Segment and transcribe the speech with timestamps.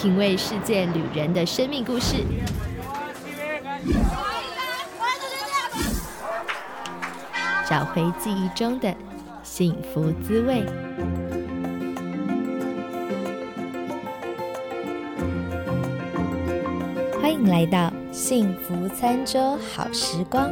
[0.00, 2.24] 品味世界旅人的生命故事，
[7.68, 8.96] 找回记忆中的
[9.42, 10.64] 幸福滋味。
[17.20, 20.50] 欢迎来到幸福餐桌好时光，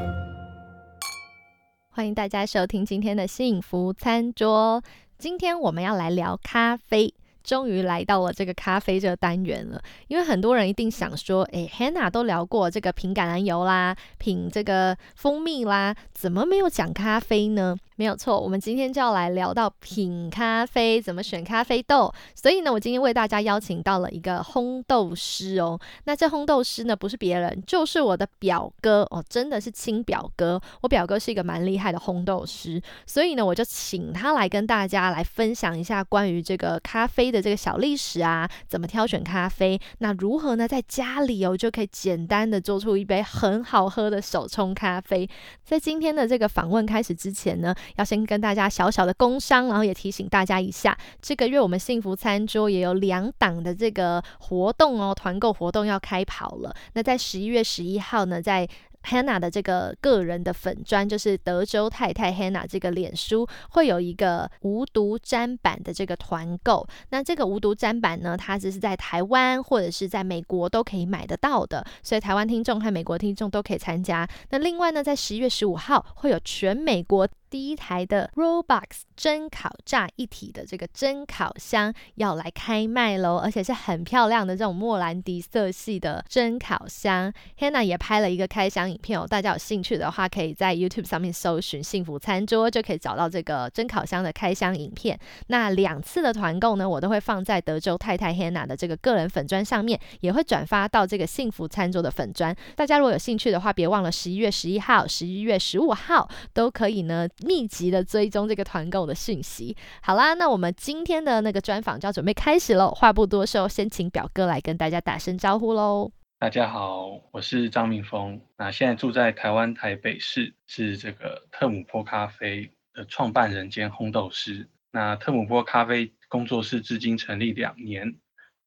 [1.89, 4.83] 欢迎大家收听今天的幸福餐桌。
[5.17, 7.15] 今天我们要来聊咖啡。
[7.49, 17.75] 终于来到了这个咖啡这个单元了，因为很多人一定想说，诶，Hannah 都聊过这个品橄榄油啦，品这个蜂蜜啦，怎么没有讲咖啡呢？
[17.99, 22.15] 没有错，我们今天就要来聊到品咖啡，怎么选咖啡豆。
[22.33, 25.77] 所以呢，我今天为大家邀请到了一个烘豆师哦。
[26.05, 30.61] 那这烘豆师呢，不是别人，就是我的表哥哦，真的是亲表哥。
[30.81, 45.29] 我表哥是一个蛮厉害的烘豆师，所以呢，我就请他来跟大家来分享一下关于这个咖啡的这个小历史啊，怎么挑选咖啡，那如何呢，在家里哦就可以简单的做出一杯很好喝的手冲咖啡。
[45.65, 47.75] 在今天的这个访问开始之前呢。
[47.97, 56.75] 要先跟大家小小的工商，然后也提醒大家一下，这个月我们幸福餐桌也有两档的这个活动哦，团购活动要开跑了。
[56.95, 58.69] 那在十一月十一号呢，在
[59.05, 66.87] Hannah 的这个个人的粉砖，就是德州太太 Hannah 这个脸书，会有一个无毒砧板的这个团购。
[67.11, 74.29] 那这个无毒砧板呢，它只是在台湾或者是在美国都可以买得到的，所以台湾听众和美国听众都可以参加。
[74.51, 77.27] 那另外呢，在十一月十五号会有全美国。
[77.51, 87.33] 第一台的 Robux 蒸烤炸一体的这个蒸烤箱要来开卖喽，而且是很漂亮的这种莫兰迪色系的蒸烤箱。
[87.59, 95.19] Hannah 也拍了一个开箱影片哦，大家有兴趣的话，可以在 YouTube 上面搜寻“幸福餐桌”，就可以找到这个蒸烤箱的开箱影片。
[95.49, 102.55] 那两次的团购呢，我都会放在德州太太 Hannah 的这个个人粉砖上面，也会转发到这个幸福餐桌的粉砖。
[102.77, 107.27] 大家如果有兴趣的话，别忘了十一月十一号、十一月十五号都可以呢。
[107.47, 109.77] 密集的追踪这个团购的讯息。
[110.03, 112.91] 好啦，那我们今天的那个专访就要准备开始喽。
[112.91, 116.11] 话不多说，先请表哥来跟大家打声招呼喽。
[116.41, 124.69] 大家好，我是张明峰，那现在住在台湾台北市，是这个特姆坡咖啡的创办人兼烘豆师。
[124.93, 128.17] 那特姆坡咖啡工作室至今成立两年，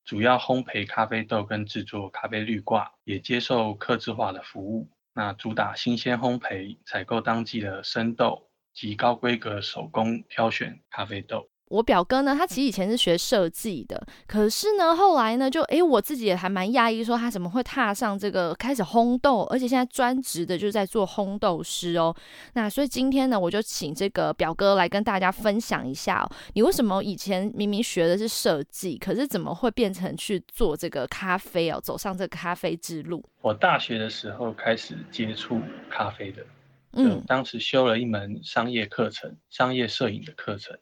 [0.04, 4.90] 主要烘焙咖啡豆跟制作咖啡滤挂，也接受客制化的服务。
[5.14, 8.50] 那主打新鲜烘焙，采购当季的生豆。
[8.74, 11.48] 及高规格手工挑选咖啡豆。
[11.68, 22.14] 我表哥呢，他其实以前是学设计的，可是呢，后来呢，就诶，我自己也还蛮讶异，说他怎么会踏上这个开始烘豆，而且现在专职的就是在做烘豆师哦。
[22.56, 33.24] 那所以今天呢，我就请这个表哥来跟大家分享一下，你为什么以前明明学的是设计，可是怎么会变成去做这个咖啡哦，走上这个咖啡之路？
[33.40, 36.46] 我大学的时候开始接触咖啡的。
[36.94, 40.78] 嗯，当时修了一门商业课程，商业摄影的课程，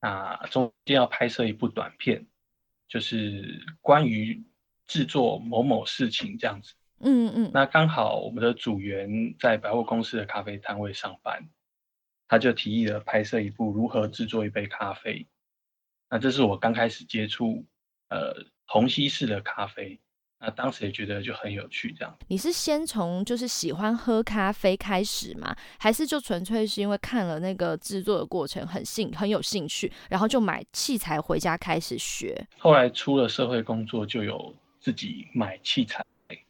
[0.00, 2.26] 那中间要拍摄一部短片，
[2.88, 4.42] 就是关于
[4.86, 6.74] 制作某某事情这样子。
[7.00, 11.50] 嗯嗯，那刚好我们的组员在百货公司的咖啡摊位上班，
[12.28, 15.28] 他就提议了拍摄一部如何制作一杯咖啡。
[16.08, 17.66] 那这是我刚开始接触
[18.08, 20.00] 呃虹吸式的咖啡。
[20.44, 22.12] 那当时也觉得就很有趣，这样。
[22.26, 25.54] 你是先从就是喜欢喝咖啡开始吗？
[25.78, 32.44] 还是就纯粹是因为看了那个制作的过程很兴很有兴趣，然后就买器材回家开始学？
[32.58, 36.04] 后来出了社会工作，就有自己买器材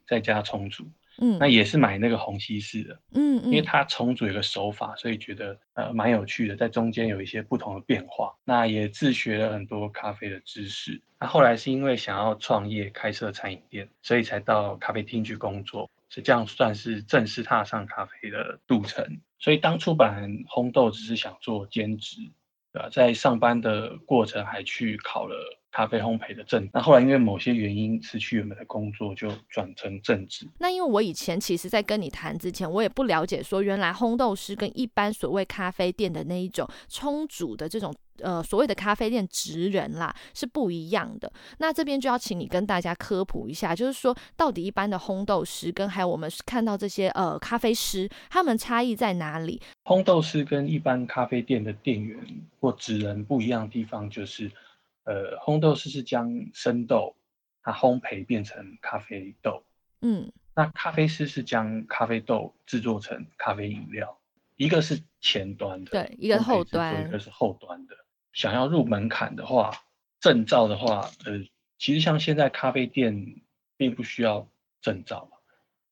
[0.07, 0.87] 在家重组。
[1.23, 8.35] 嗯，那也是买那个虹吸式的，嗯嗯，因为它重组一个手法，所以觉得呃蛮有趣的，在中间有一些不同的变化。
[8.45, 11.01] 那也自学了很多咖啡的知识。
[11.21, 19.21] 那后来是因为想要创业开设餐饮店，所以才到咖啡厅去工作，是这样算是正式踏上咖啡的路程。
[19.39, 22.17] 所以当初版烘豆只是想做兼职，
[22.73, 22.89] 对吧？
[22.91, 25.37] 在上班的过程还去考了。
[25.73, 30.47] 咖啡烘焙的正，那后来因为某些原因失去原本的工作，就转成正职。
[30.59, 41.33] 那因为我以前其实，在跟你谈之前，我也不了解说，原来烘豆师跟一般所谓咖啡店的那一种冲煮的这种呃所谓的咖啡店职人啦是不一样的。
[41.57, 49.59] 那这边就要请你跟大家科普一下，就是说到底一般的烘豆师跟还有我们看到这些呃咖啡师，他们差异在哪里？
[49.85, 52.19] 烘豆师跟一般咖啡店的店员
[52.61, 54.53] 或职人不一样的地方就是。
[55.05, 57.17] 呃，烘豆师是将生豆
[57.61, 59.65] 它烘焙变成咖啡豆，
[60.01, 64.21] 嗯，那咖啡师是将咖啡豆制作成咖啡饮料，
[64.57, 67.97] 一个是前端的，对，一个后端，一个是后端的。
[68.33, 69.73] 想要入门槛的话，
[70.21, 71.45] 证照的话，呃，
[71.79, 73.43] 其实像现在咖啡店
[73.77, 74.49] 并不需要
[74.81, 75.37] 证照嘛，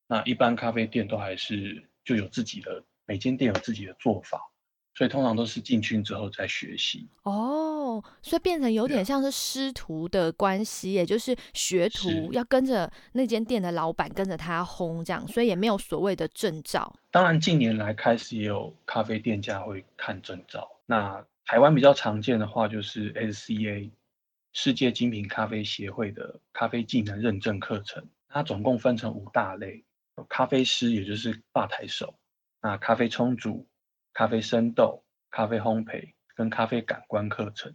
[0.06, 4.46] 那一般咖啡店都还是就有自己的，每间店有自己的做法。
[4.92, 7.79] 所以通常都是进去之后再学习哦，
[8.20, 16.94] 所以变成有点像是师徒的关系，也就是学徒要跟着那间店的老板跟着他烘这样，所以也没有所谓的证照。
[17.10, 20.68] 当然近年来开始也有咖啡店家会看证照。
[20.84, 23.90] 那台湾比较常见的话就是 SCA
[24.52, 29.82] 世界精品咖啡协会的咖啡技能认证课程，它总共分成五大类：
[30.28, 32.14] 咖啡师也就是吧台手，
[32.60, 33.66] 那咖啡冲煮。
[34.12, 37.70] 咖啡生豆、咖啡烘焙跟咖啡感官课程，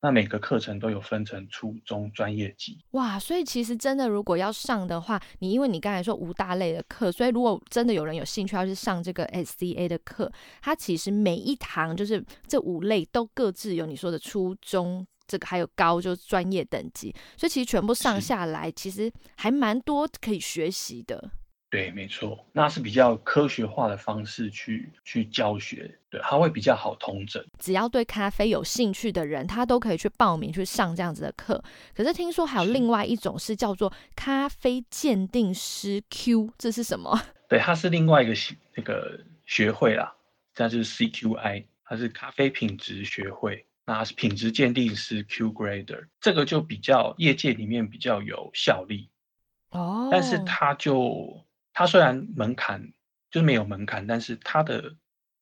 [0.00, 2.82] 那每个课程都有分成初中专业级。
[2.92, 10.32] 哇，所以其实真的如果要上的话，你因为你刚才说五大类的课，所以如果真的有人有兴趣要去上这个 SCA 的课，
[10.62, 21.32] 它其实每一堂就是这五类都各自有你说的初中这个还有高就是专业等级，所以其实全部上下来，其实还蛮多可以学习的。
[21.68, 27.44] 对，没错，那是比较科学化的方式去去教学，对，它会比较好通整。
[27.58, 31.62] 只要对咖啡有兴趣的人，他都可以去报名去上这样子的课。
[31.92, 37.20] 可是听说还有另外一种是叫做咖啡鉴定师 Q，这是什么？
[37.48, 38.32] 对，它是另外一个
[38.76, 40.14] 那个学会啦，
[40.54, 49.10] 这就是 CQI，它是咖啡品质学会，那是品质鉴定师 Q Grader，这个就比较业界里面比较有效力
[49.70, 51.44] 哦，但是它就。
[51.78, 52.80] 它虽然门槛
[53.30, 54.94] 就是没有门槛，但是它的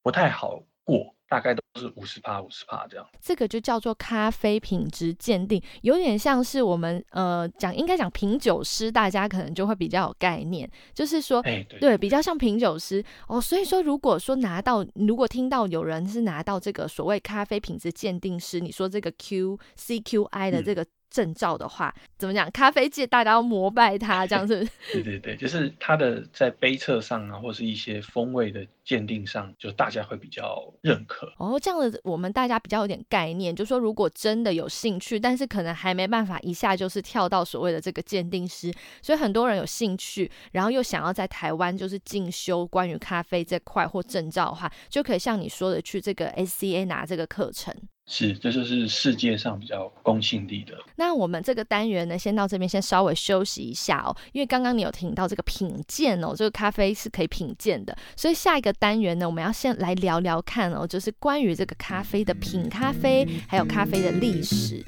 [0.03, 3.07] 不太好过，大概都是五十帕五十帕这样。
[3.21, 13.41] 这个就叫做咖啡品质鉴定，有点像是我们呃讲应该讲品酒师，大家可能就会比较有概念，就是说，对对，比较像品酒师哦。
[13.41, 20.85] 所以说，如果说拿到，如果听到有人是拿到这个所谓咖啡品质鉴定师，你说这个 Q C Q I 的这个。
[21.15, 22.51] 证照的话，怎么讲？
[22.51, 24.67] 咖啡界大家要膜拜他，这样子。
[24.93, 31.33] 对对对，就是他的在杯测上啊，或是一些风味的鉴定上，就大家会比较认可。
[31.39, 47.75] 哦，这样的我们大家比较有点概念，就说如果真的有兴趣，但是可能还没办法一下就是跳到所谓的这个鉴定师，所以很多人有兴趣，然后又想要在台湾就是进修关于咖啡这块或证照的话，就可以像你说的去这个 SCA 拿这个课程。
[48.07, 50.77] 是，这就是世界上比较公信力的。
[50.97, 54.15] 那我们这个单元呢，先到这边，先稍微休息一下哦。
[54.33, 64.85] 因为刚刚你有听到这个品鉴哦，这个咖啡是可以品鉴的，所以下一个单元呢，我们要先来聊聊看哦，就是关于这个咖啡的品咖啡，还有咖啡的历史。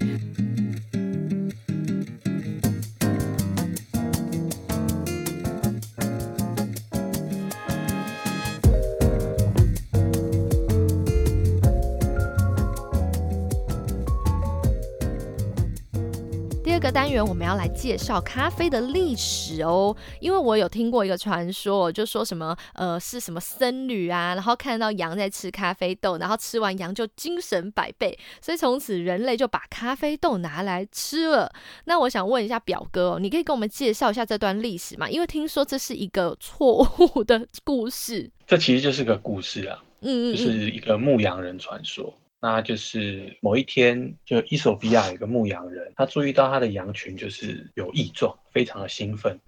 [16.76, 31.50] 这个单元我们要来介绍咖啡的历史哦，因为我有听过一个传说，就说什么呃是什么僧侣啊，然后看到羊在吃咖啡豆，然后吃完羊就精神百倍，所以从此人类就把咖啡豆拿来吃了。
[31.86, 35.08] 那我想问一下表哥哦，你可以跟我们介绍一下这段历史吗？
[35.08, 38.30] 因为听说这是一个错误的故事。
[38.46, 42.12] 这其实就是个故事啊，嗯嗯，就是一个牧羊人传说。
[42.38, 49.40] 那就是某一天，就伊索比亚有一个牧羊人，他注意到他的羊群就是有异状，非常的兴奋，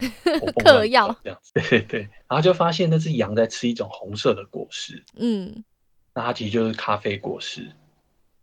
[0.64, 5.62] 嗑药这样子， 对对对，然后就发现那只羊在吃一种红色的果实，嗯，
[6.14, 7.70] 那它其实就是咖啡果实，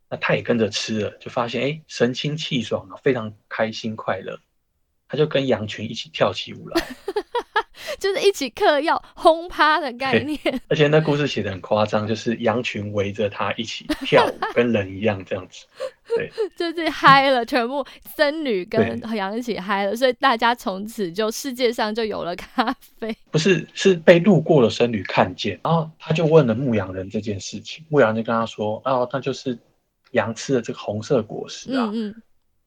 [0.09, 4.39] 那他也跟着吃了，就发现哎，神清气爽啊，非常开心快乐，
[5.07, 6.83] 他就跟羊群一起跳起舞来。
[7.99, 15.65] 就是一起嗑药轰趴的概念，而且那故事写的很夸张，就是羊群围着他一起跳舞，跟人一样这样子。
[16.15, 17.85] 对， 就是嗨了，全部
[18.15, 23.15] 僧侣跟羊一起嗨了，所以大家从此就世界上就有了咖啡。
[23.31, 29.57] 不是，是被路过的僧侣看见，然后他就问了牧羊人这件事情，牧羊人就跟他说：“哦，那就是
[30.11, 32.21] 羊吃的这个红色果实啊。”嗯嗯，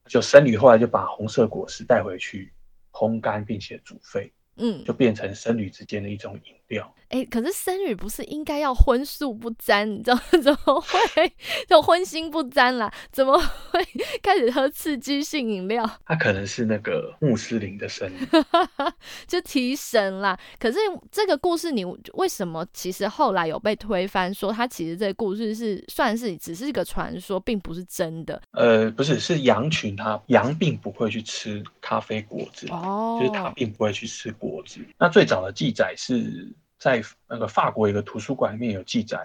[0.09, 2.51] 就僧侣后来就把红色果实带回去
[2.91, 4.33] 烘干，并且煮沸。
[4.61, 6.95] 嗯，就变成僧侣之间的一种饮料。
[7.09, 9.89] 哎，可是僧侣不是应该要荤素不沾？
[9.89, 11.33] 你知道 怎么会
[11.67, 12.93] 就荤腥不沾啦？
[13.11, 13.83] 怎么会
[14.21, 15.83] 开始喝刺激性饮料？
[16.05, 18.27] 他可能是那个穆斯林的僧侣，
[19.27, 20.37] 就提神啦。
[20.59, 20.77] 可是
[21.11, 21.83] 这个故事，你
[22.13, 28.39] 为什么其实后来有被推翻，说他其实这个故事是算是只是一个传说，并不是真的？
[28.51, 34.79] 呃，不是，是羊群，它羊并不会去吃咖啡果子，哦，就是它并不会去吃果子。
[34.99, 36.47] 那最早的记载是。
[36.79, 39.19] 在那个法国一个图书馆里面有记载，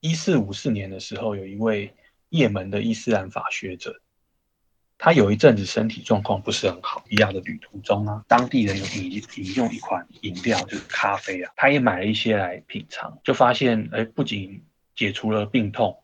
[0.00, 1.94] 一四五四年的时候，有一位
[2.28, 4.02] 也门的伊斯兰法学者，
[4.98, 16.02] 他有一阵子身体状况不是很好，一样的旅途中呢，当地人有饮饮用一款饮料，就是咖啡啊，他也买了一些来品尝，就发现，哎，不仅解除了病痛。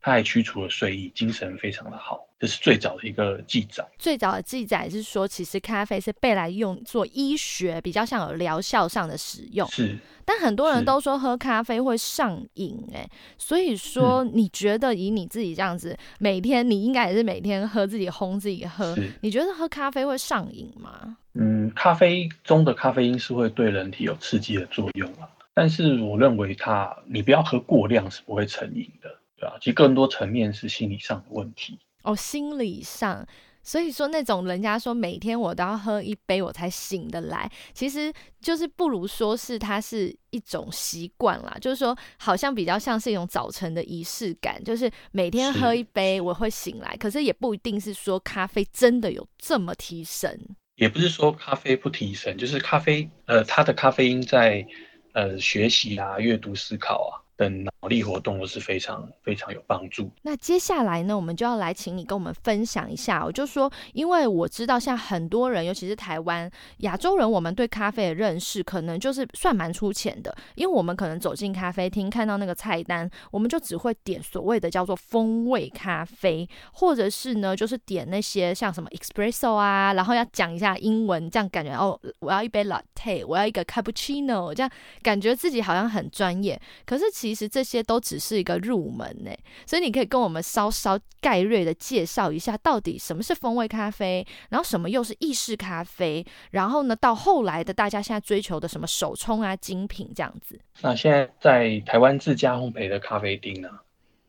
[0.00, 2.27] 他还驱除了睡意，精神非常的好。
[2.38, 3.86] 这是最早的一个记载。
[3.98, 9.68] 最早的记载是说，其实咖啡是被来用做医学，比较像有疗效上的使用。
[9.70, 9.98] 是。
[10.24, 21.16] 但很多人都说喝咖啡会上瘾，哎，所以说你觉得以你自己这样子，每天你应该也是每天喝自己烘自己喝，你觉得喝咖啡会上瘾吗？
[21.32, 29.08] 嗯，咖啡中的咖啡因是会对人体有刺激的作用啊，但是我认为它，你不要喝过量是不会成瘾的。
[29.38, 31.78] 对啊，其实更多层面是心理上的问题
[32.08, 33.26] 哦，心理上，
[33.62, 38.10] 所以说那种人家说每天我都要喝一杯我才醒得来，其实
[38.40, 50.40] 就是不如说是它是一种习惯啦，就是说好像比较像是一种早晨的仪式感，就是每天喝一杯我会醒来，可是也不一定是说咖啡真的有这么提神，
[50.76, 54.66] 也不是说咖啡不提神，就是咖啡呃它的咖啡因在
[55.12, 57.27] 呃学习啊、阅读、思考啊。
[57.38, 60.10] 等脑力活动都是非常非常有帮助。
[60.22, 63.24] 那接下来呢，我们就要来请你跟我们分享一下。
[63.24, 70.36] 我就说，因为我知道像很多人，尤其是台湾亚洲人，我们对咖啡的认识可能就是算蛮粗浅的。
[70.56, 84.68] 因为我们可能走进咖啡厅，看到那个菜单，我们就只会点所谓的叫做风味咖啡，或者是呢，就是点那些像什么 espresso 啊，然后要讲一下英文，这样感觉哦，我要一杯 latte，我要一个 cappuccino，这样
[85.02, 86.60] 感觉自己好像很专业。
[86.84, 89.30] 可是其其实这些都只是一个入门呢，
[89.66, 100.58] 所以你可以跟我们稍稍概略的介绍一下，到底什么是风味咖啡，然后什么又是意式咖啡，然后呢，到后来的大家现在追求的什么手冲啊、精品这样子。
[100.80, 103.68] 那现在在台湾自家烘焙的咖啡厅呢，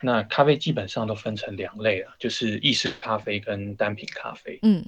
[0.02, 4.60] 那咖啡基本上都分成两类啊，就是意式咖啡跟单品咖啡。
[4.64, 4.86] 嗯，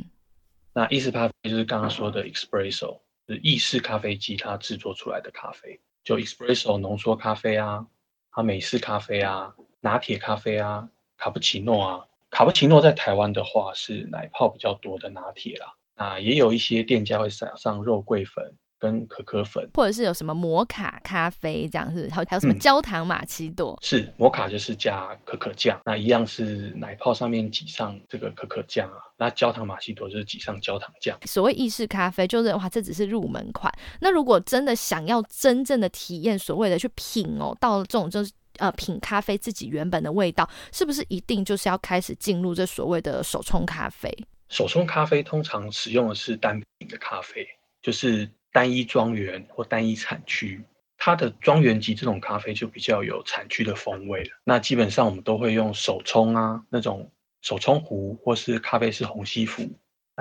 [0.74, 3.00] 那意式咖啡就是刚刚说的 espresso，
[3.30, 7.88] 是意式咖啡机它制作出来的咖啡，就 espresso 浓缩咖啡啊。
[8.32, 15.74] 啊，美式咖啡啊，拿铁咖啡啊，卡布奇诺啊，卡布奇诺在台湾的话是奶泡比较多的拿铁啦。
[15.96, 18.56] 啊，也有一些店家会撒上肉桂粉。
[18.82, 31.16] 跟可可粉，或者是有什么摩卡咖啡这样子，还有还有什么焦糖玛奇朵，是摩卡就是加可可酱，那一样是奶泡上面挤上这个可可酱啊，那焦糖玛奇朵就是挤上焦糖酱。
[31.26, 33.72] 所谓意式咖啡就是哇，这只是入门款。
[34.00, 44.12] 那如果真的想要真正的体验所谓的去品哦，到这种就是呃品咖啡自己原本的味道，是不是一定就是要开始进入这所谓的手冲咖啡？
[44.50, 47.48] 手冲咖啡通常使用的是单品的咖啡，
[47.84, 48.28] 就是。
[48.52, 50.64] 单一庄园或单一产区，
[50.98, 54.30] 它的庄园级这种咖啡就比较有产区的风味了。
[54.44, 59.70] 那基本上我们都会用手冲啊，那种手冲壶或是咖啡是虹吸壶。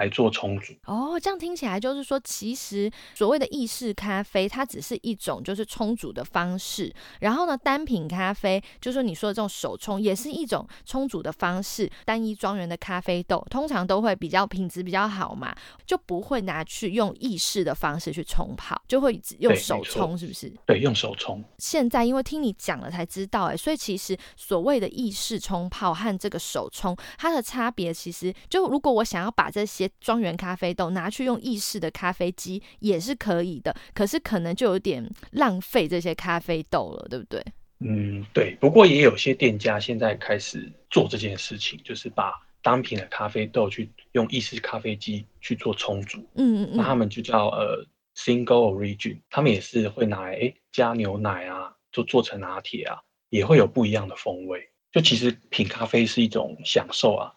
[0.00, 6.90] 来做冲煮哦，这样听起来就是说，其实所谓的意式咖啡，它只是一种就是冲煮的方式。
[7.20, 11.90] 然后呢，单品咖啡，就是说你说的这种手冲，也是一种冲煮的方式。
[12.06, 15.54] 单一庄园的咖啡豆通常都会比较品质比较好嘛，
[15.84, 20.50] 就不会拿去用意式的方式去冲泡，就会用手冲，是不是？
[20.64, 21.44] 对，用手冲。
[21.58, 37.44] 现在因为听你讲了才知道，哎，所以其实所谓的意式冲泡和这个手冲，它的差别其实就如果我想要把这些庄园咖啡豆拿去用意式的咖啡机也是可以的，可是可能就有点浪费这些咖啡豆了，对不对？
[37.80, 38.54] 嗯，对。
[38.60, 46.18] 不过也有些店家现在开始做这件事情，就是把单品的咖啡豆去用意式咖啡机去做冲煮。
[46.34, 46.76] 嗯嗯嗯。
[46.76, 47.82] 那他们就叫呃
[48.14, 52.98] single origin，他们也是会拿来诶加牛奶啊，就做成拿铁啊，
[53.30, 54.60] 也会有不一样的风味。
[54.92, 57.32] 就其实品咖啡是一种享受啊。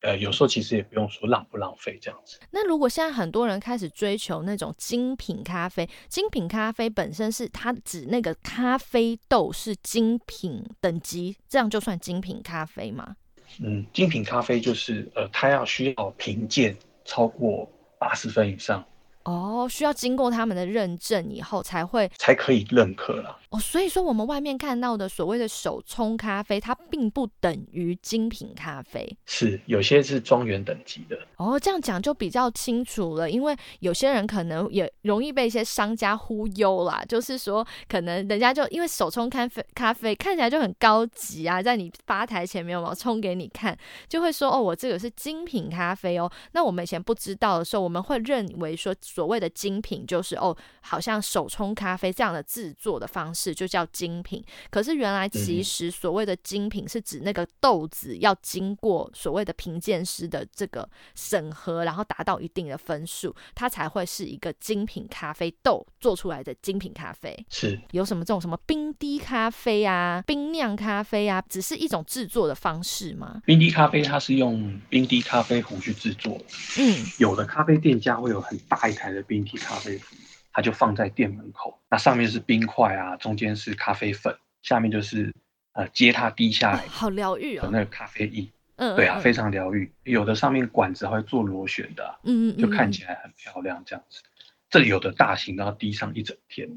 [0.00, 2.38] 呃，有时候其实也不用说浪不浪费这样子。
[2.50, 13.16] 那如果现在很多人开始追求那种精品咖啡，精品咖啡本身是它指那个咖啡豆是精品等级，这样就算精品咖啡吗？
[13.60, 18.84] 嗯，精品咖啡就是呃，它要需要评鉴超过八十分以上。
[19.28, 23.38] 哦，需要经过他们的认证以后才会才可以认可了。
[23.50, 29.14] 哦，所以说我们外面看到的所谓的手冲咖啡，它并不等于精品咖啡。
[29.26, 31.18] 是，有些是庄园等级的。
[31.36, 43.76] 哦，这样讲就比较清楚了，因为有些人可能也容易被一些商家忽悠啦，就是说可能人家就因为手冲咖啡咖啡看起来就很高级啊，在你吧台前面有冲给你看，
[44.08, 46.30] 就会说哦，我这个是精品咖啡哦。
[46.52, 48.94] 那我们以前不知道的时候，我们会认为说。
[49.18, 54.40] 所谓的精品就是哦，好像手冲咖啡这样的制作的方式就叫精品。
[54.70, 67.36] 可是原来其实所谓的精品是指那个豆子要经过所谓的评鉴师的这个审核，然后达到一定的分数，它才会是一个精品咖啡豆做出来的精品咖啡。
[67.50, 73.42] 是有什么这种什么冰滴咖啡啊、冰酿咖啡啊，只是一种制作的方式吗？
[73.44, 76.40] 冰滴咖啡它是用冰滴咖啡壶去制作，
[76.78, 80.04] 嗯，有的咖啡店家会有很大一台的冰滴咖啡壶，
[80.52, 85.34] 它就放在店门口，那上面是冰块啊，中间是咖啡粉，下面就是
[85.72, 89.90] 呃接它滴下来，好疗愈哦，那个咖啡液，嗯，对啊，非常疗愈。
[90.04, 94.20] 有的上面管子会做螺旋的，嗯嗯，就看起来很漂亮这样子。
[94.70, 96.68] 这里有的大型要滴上一整天。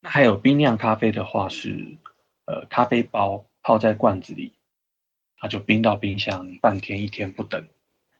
[0.00, 1.96] 那还有冰酿咖啡的话是，
[2.46, 4.52] 呃，咖啡包泡在罐子里，
[5.36, 7.66] 它就冰到冰箱半天一天不等。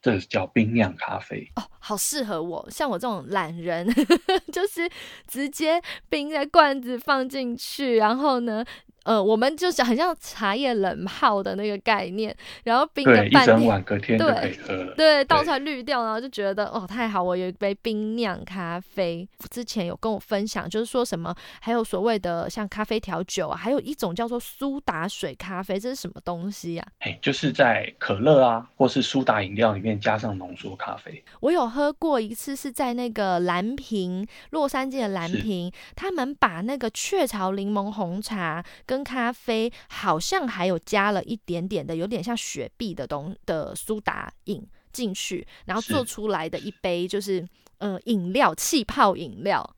[0.03, 3.87] 这叫冰酿咖啡哦，好适合我，像我这种懒人，
[4.53, 4.91] 就是
[5.27, 8.65] 直接冰在罐子放进去，然后呢。
[9.05, 12.35] 呃，我们就是很像茶叶冷泡的那个概念，
[12.65, 14.95] 然后冰的半天，隔天就可以喝了。
[14.97, 19.29] 对，倒出来滤掉，然后就觉得哦，太好，我有一杯冰酿咖啡。
[19.51, 26.87] 之前有跟我分享，就是说什么还有所谓的像咖啡调酒啊，还有一种叫做苏打水咖啡，这是什么东西呀？
[27.01, 31.23] 哎，就是在可乐啊，或是苏打饮料里面加上浓缩咖啡。
[31.41, 47.45] 我有喝过一次，是在那个蓝瓶，洛杉矶的蓝瓶，他们把那个雀巢柠檬红茶跟跟咖啡好像还有加了一点点的，有点像雪碧的东的苏打饮进去，然后做出来的一杯就是
[47.79, 49.69] 呃饮料气泡饮料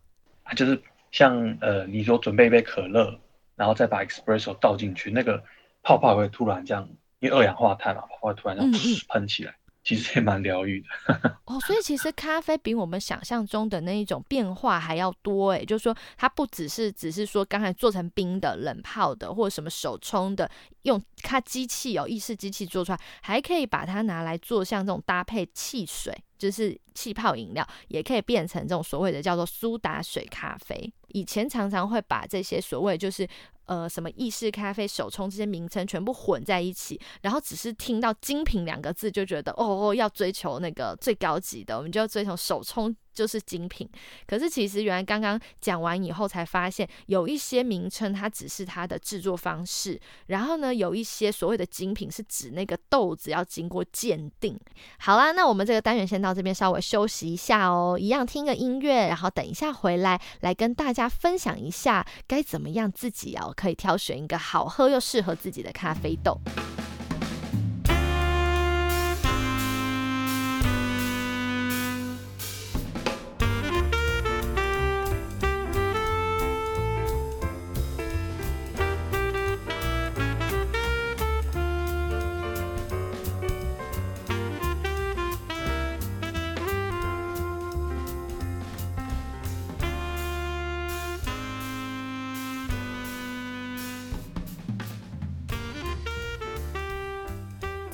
[0.42, 0.82] 啊，就是
[1.12, 3.18] 像呃你说准备一杯可乐，
[3.54, 5.42] 然后再把 espresso 倒进去，那个
[5.82, 6.86] 泡泡会突然这样，
[7.20, 8.72] 因为二氧化碳嘛，泡泡会突然这样
[9.08, 9.56] 喷起来。
[9.86, 20.50] 其实也蛮疗愈的 哦，所以其实咖啡比我们想象中的那一种变化还要多诶，就是说它不只是只是说刚才做成冰的、冷泡的，或者什么手冲的，
[20.82, 30.92] 用它机器哦，意式机器做出来，还可以把它拿来做像这种搭配汽水，就是气泡饮料，也可以变成这种所谓的叫做苏打水咖啡。
[31.10, 33.24] 以前常常会把这些所谓就是。
[33.66, 42.94] 呃，什么意式咖啡、手冲这些名称全部混在一起，然后只是听到“精品”两个字就觉得哦哦，要追求那个最高级的，我们就要追求手冲。
[43.16, 43.88] 就是精品，
[44.26, 54.60] 可是其实原来刚刚讲完以后才发现，有一些名称它只是它的制作方式，然后呢，有一些所谓的精品是指那个豆子要经过鉴定。
[54.98, 66.38] 好啦，那我们这个单元先到这边稍微休息一下哦，一样听个音乐，然后等一下回来来跟大家分享一下该怎么样自己哦可以挑选一个好喝又适合自己的咖啡豆。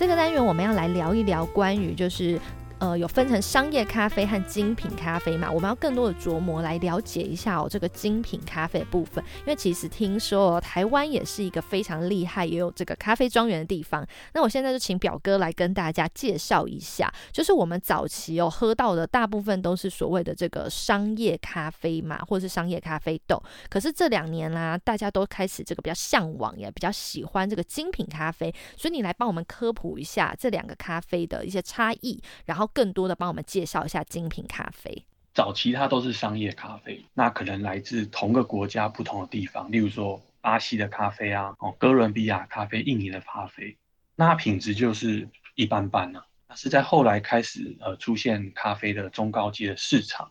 [0.03, 2.37] 这个单元我们要来聊一聊关于就是。
[2.83, 5.49] 呃，有分成商业咖啡和精品咖啡嘛？
[5.49, 9.23] 我们要更多的琢磨来了解一下哦，这个精品咖啡的部分。
[9.43, 14.05] 因为其实听说台湾也是一个非常厉害，也有这个咖啡庄园的地方。
[14.35, 23.41] 那我现在就请表哥来跟大家介绍一下，就是我们早期哦喝到的大部分都是所谓的这个商业咖啡嘛，或者是商业咖啡豆。
[23.71, 28.53] 可是这两年啦，大家都开始这个比较向往，也比较喜欢这个精品咖啡。
[28.77, 32.69] 所以你来帮我们科普一下这两个咖啡的一些差异，然后。
[32.73, 35.05] 更多的帮我们介绍一下精品咖啡。
[35.35, 43.79] 早期它都是商业咖啡，那可能来自同个国家不同的地方，例如说巴西的咖啡啊，哦，哥伦比亚咖啡、印尼的咖啡，
[44.15, 46.27] 那品质就是一般般了。
[46.47, 50.31] 那是在后来开始呃出现咖啡的中高阶的市场，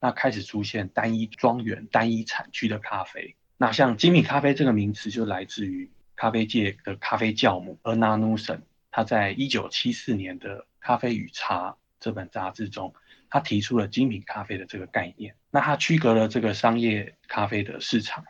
[0.00, 3.36] 那开始出现单一庄园、单一产区的咖啡。
[3.58, 10.60] 那像精品咖啡这个名词就来自于咖啡界的咖啡教母 Erna n u s e n 他在一九七四年的。
[10.80, 12.94] 《咖啡与茶》这本杂志中，
[13.30, 15.34] 他提出了精品咖啡的这个概念。
[15.50, 18.24] 那他区隔了这个商业咖啡的市场，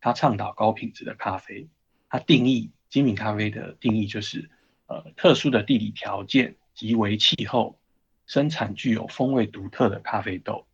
[0.00, 1.68] 他倡导高品质的咖啡。
[2.08, 4.48] 他定义精品咖啡的定义就是，
[4.86, 7.78] 呃，特殊的地理条件及为气候，
[8.26, 10.66] 生产具有风味独特的咖啡豆。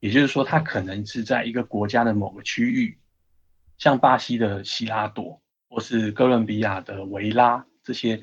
[0.00, 2.98] 也就是说，它可能是在一个国家的某个区域，
[3.78, 8.20] 像巴西的西拉朵，或是哥伦比亚的维拉这些，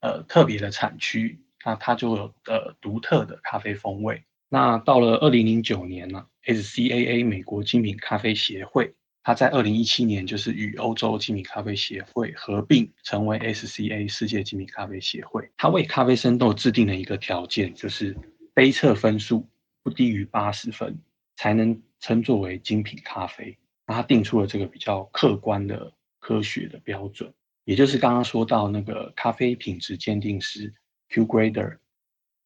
[0.00, 1.40] 呃，特别的产区。
[1.64, 4.22] 那它就有呃独特的咖啡风味。
[4.48, 15.50] 那到了二零零九年呢，SCAA 美国精品咖啡协会，它在二零一七年就是与欧洲精品咖啡协会合并，成为 SCA 世界精品咖啡协会。
[15.56, 18.16] 它为咖啡生豆制定了一个条件，就是
[18.54, 19.46] 杯测分数
[19.82, 20.98] 不低于八十分，
[21.36, 23.58] 才能称作为精品咖啡。
[23.86, 27.30] 那它定出了这个比较客观的科学的标准，
[27.64, 30.72] 也就是刚刚说到那个咖啡品质鉴定师
[31.08, 31.78] Q Grader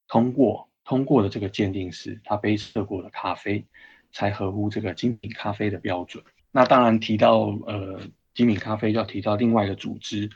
[0.09, 0.69] 通过。
[0.85, 3.65] 通过的这个鉴定师，他杯测过的咖啡
[4.11, 6.25] 才合乎这个精品咖啡的标准。
[6.51, 8.01] 那当然提到呃
[8.35, 10.29] 精品咖啡，要提到另外一个组织，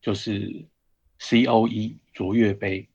[0.00, 0.64] 就是
[1.18, 2.88] COE 卓越杯，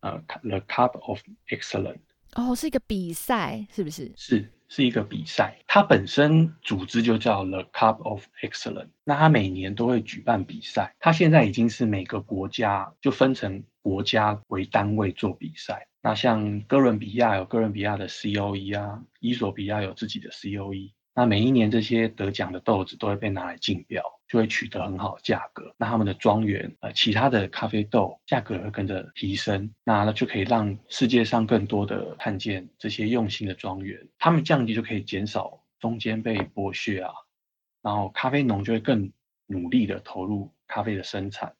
[0.00, 2.07] 呃 The Cup of Excellence。
[2.38, 4.12] 哦，是一个比赛，是不是？
[4.14, 5.58] 是，是一个比赛。
[5.66, 8.90] 它本身组织就叫 The Cup of Excellence。
[9.02, 10.94] 那它每年都会举办比赛。
[11.00, 15.88] 它现在已经是每个国家就分成国家为单位做比赛。
[16.00, 20.92] 那像哥伦比亚有哥伦比亚的 COE 啊，伊索比亚有自己的 COE。
[21.16, 25.74] 那每一年这些得奖的豆子都会被拿来竞标，就会取得很好的价格。
[25.78, 29.72] 那他们的庄园，呃，其他的咖啡豆价格也会跟着提升。
[29.84, 37.12] 那那就可以让世界上更多的看见这些用心的庄园，他们降低就可以减少中间被剥削啊。
[37.82, 39.10] 然后咖啡农就会更
[39.46, 41.54] 努力的投入咖啡的生产。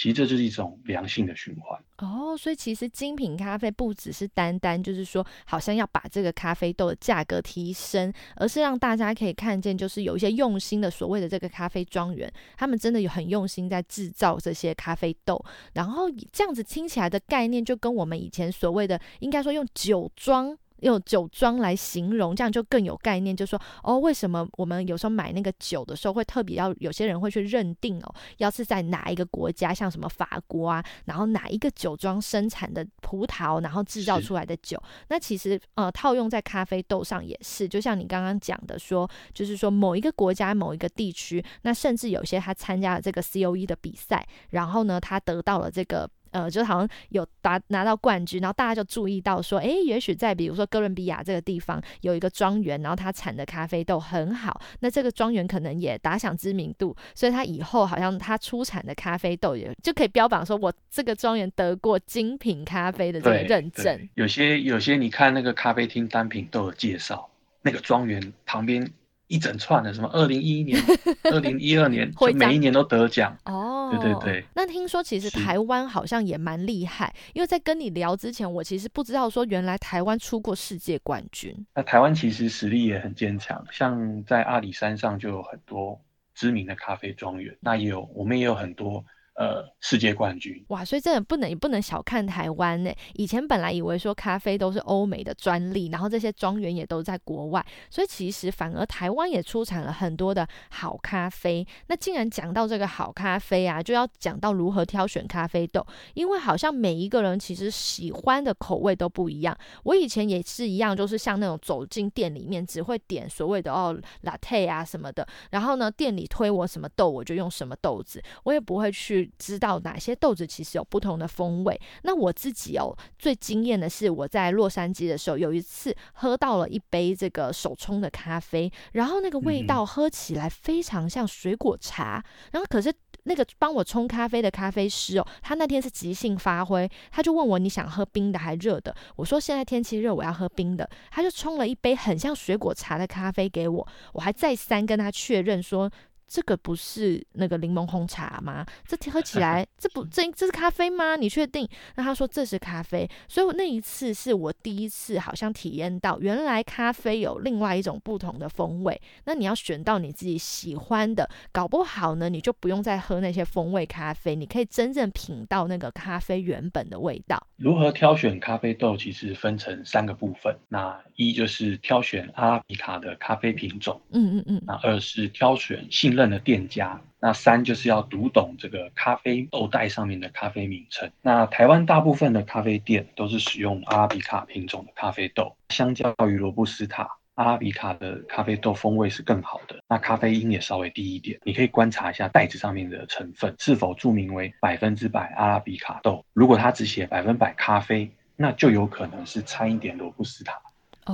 [0.00, 15.38] 其实这就是一种良性的循环哦，所以其实精品咖啡不只是单单就是说，好像要把这个咖啡豆的价格提升，而是让大家可以看见，就是有一些用心的所谓的这个咖啡庄园，他们真的有很用心在制造这些咖啡豆，
[15.74, 20.56] 然后这样子听起来的概念，就跟我们以前所谓的应该说用酒庄。
[20.82, 23.36] 用酒庄来形容，这样就更有概念。
[23.36, 34.80] 就说哦，为什么我们有时候买那个酒的时候，会特别要有些人会去认定哦，要是在哪一个国家，像什么法国啊，然后哪一个酒庄生产的葡萄，然后制造出来的酒。
[35.08, 46.08] 那其实呃，套用在咖啡豆上也是，就像你刚刚讲的说，就是说某一个国家、某一个地区，那甚至有些他参加了这个 COE 的比赛，然后呢，他得到了这个。
[46.30, 64.08] 呃，就好像有达拿到冠军，然后大家就注意到说，诶，也许在比如说哥伦比亚这个地方有一个庄园，然后它产的咖啡豆很好，那这个庄园可能也打响知名度，所以它以后好像它出产的咖啡豆也就可以标榜说，我这个庄园得过精品咖啡的这个认证。
[64.14, 67.28] 有些有些你看那个咖啡厅单品都有介绍，
[67.62, 68.88] 那个庄园旁边
[69.30, 70.76] 一整串的什么二零一一年、
[71.32, 73.88] 二零一二年，就每一年都得奖哦。
[73.92, 81.54] 对对对，那听说其实台湾好像也蛮厉害，因为在跟你聊之前，我其实不知道说原来台湾出过世界冠军。
[81.74, 86.00] 那台湾其实实力也很坚强，像在阿里山上就有很多
[86.34, 89.04] 知名的咖啡庄园，那也有我们也有很多。
[89.34, 90.84] 呃，世界冠军哇！
[90.84, 92.92] 所以真的不能也不能小看台湾呢。
[93.14, 101.66] 以前本来以为说咖啡都是欧美的专利，然后这些庄园也都在国外，所以其实反而台湾也出产了很多的好咖啡。
[101.86, 109.56] 那既然讲到这个好咖啡啊，就要讲到如何挑选咖啡豆，因为好像每一个人其实喜欢的口味都不一样。
[109.84, 119.19] 我以前也是一样，就是像那种走进店里面只会点所谓的哦 latte 啊什么的，然后呢店里推我什么豆我就用什么豆子，我也不会去。
[119.38, 121.80] 知道哪些豆子其实有不同的风味。
[122.02, 132.22] 那我自己哦，最惊艳的是我在洛杉矶的时候，有一次喝到了一杯这个手冲的咖啡，然后那个味道喝起来非常像水果茶。
[132.52, 132.92] 然后可是
[133.24, 138.94] 那个帮我冲咖啡的咖啡师哦，他那天是即兴发挥，他就问我你想喝冰的还热的？
[139.16, 140.88] 我说现在天气热，我要喝冰的。
[141.10, 145.90] 他就冲了一杯很像水果茶的咖啡给我，我还再三跟他确认说。
[146.30, 148.64] 这个不是那个柠檬红茶吗？
[148.86, 151.16] 这喝起 来，这不这这是咖啡吗？
[151.16, 151.68] 你确定？
[151.96, 159.02] 那他说这是咖啡，所以那一次是我第一次好像体验到，原来咖啡有另外一种不同的风味。
[159.24, 167.44] 那你要选到你自己喜欢的，搞不好呢，你就不用再喝那些风味咖啡，你可以真正品到那个咖啡原本的味道。
[167.56, 168.96] 如何挑选咖啡豆？
[168.96, 170.56] 其实分成三个部分。
[170.68, 174.62] 那一就是挑选阿拉比卡的咖啡品种，嗯嗯嗯。
[174.64, 176.19] 那二是挑选信任。
[176.28, 181.10] 的店家，那三就是要读懂这个咖啡豆袋上面的咖啡名称。
[181.22, 191.38] 那台湾大部分的咖啡店都是使用阿拉比卡品种的咖啡豆，相较于罗布斯塔，阿拉比卡的咖啡豆风味是更好的，那咖啡因也稍微低一点。
[191.44, 200.60] 你可以观察一下袋子上面的成分是否注明为百分之百阿拉比卡豆，如果它只写百分百咖啡，那就有可能是掺一点罗布斯塔。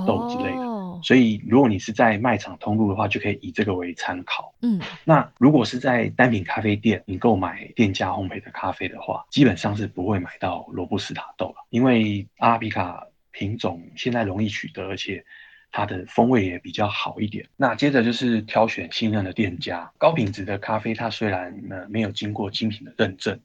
[0.05, 4.53] 豆之类的，所以如果你是在卖场通路的话，就可以以这个为参考。
[4.61, 15.23] 嗯，那如果是在单品咖啡店，你购买店家烘焙的咖啡的话，基本上是不会买到罗布斯塔豆了，因为阿拉比卡品种现在容易取得，而且
[15.71, 17.47] 它的风味也比较好一点。
[17.55, 23.39] 那接着就是挑选信任的店家，高品质的咖啡，它虽然呃没有经过精品的认证，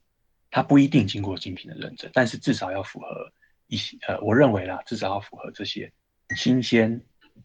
[0.51, 3.31] 它不一定经过精品的认证，但是至少要符合
[3.67, 5.91] 一些呃，我认为啦，至少要符合这些
[6.37, 7.01] 新鲜，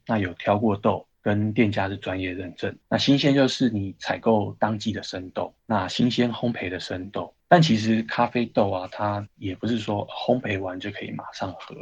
[0.05, 1.05] 那有挑过豆。
[1.19, 7.35] 跟店家是专业认证，那新鲜就是你采购当季的生豆，那新鲜烘焙的生豆。
[7.49, 11.75] 但其实咖啡豆啊，它也不是说烘焙完就可以马上喝，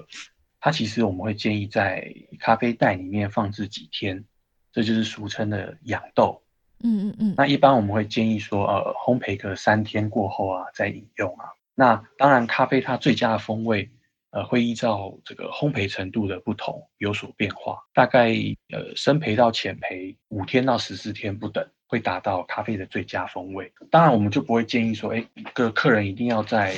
[0.60, 4.26] 它其实我们会建议在咖啡袋里面放置几天，
[4.72, 6.41] 这就是俗称的养豆。
[6.80, 7.34] 嗯嗯嗯。
[7.38, 11.46] 那一般我们会建议说，呃，烘焙个三天过后啊，再饮用啊。
[11.76, 13.91] 那当然，咖啡它最佳的风味。
[14.36, 18.34] 呃，会依照这个烘焙程度的不同有所变化，大概
[18.74, 23.71] 呃深焙到浅焙五天到十四天不等，会达到咖啡的最佳风味。
[23.89, 26.76] 当然，我们就不会建议说，哎，个客人一定要在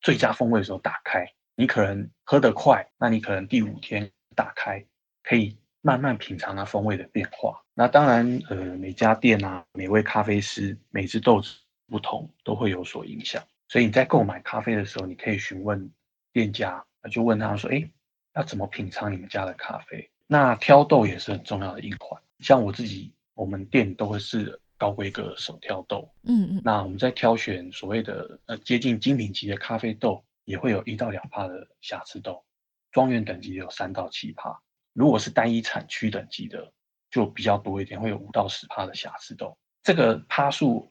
[0.00, 1.30] 最佳风味的时候打开。
[1.56, 4.82] 你可能喝得快，那你可能第五天打开，
[5.22, 7.62] 可以慢慢品尝它风味的变化。
[7.74, 11.54] 那当然，呃，每家店啊，每位咖啡师，每只豆子
[11.86, 13.44] 不同，都会有所影响。
[13.68, 15.92] 所以你在购买咖啡的时候，你可以询问
[16.32, 16.82] 店家。
[17.10, 17.88] 就问他说：“哎，
[18.34, 20.10] 要怎么品尝你们家的咖啡？
[20.26, 22.20] 那挑豆也是很重要的一环。
[22.40, 26.10] 像我自己，我们店都会是高规格手挑豆。
[26.22, 26.62] 嗯嗯。
[26.64, 32.42] 那我们在挑选所谓的呃接近精品级的咖啡豆，也会有一到两帕的瑕疵豆。
[32.90, 34.58] 庄园等级有三到七帕，
[34.92, 36.72] 如果是单一产区等级的，
[37.10, 39.56] 就比较多一点，会有五到十帕的瑕疵豆。
[39.82, 40.90] 这个帕数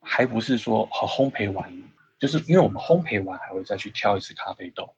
[0.00, 1.72] 还不是说和烘焙完，
[2.18, 4.92] 就是因为我们烘焙完还会再去挑一次咖啡豆。”